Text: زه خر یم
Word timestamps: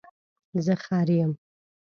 زه 0.65 0.73
خر 0.83 1.09
یم 1.21 1.31